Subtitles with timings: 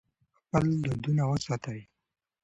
[0.47, 1.81] خپل دودونه وساتئ.